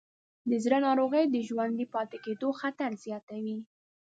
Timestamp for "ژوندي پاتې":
1.47-2.17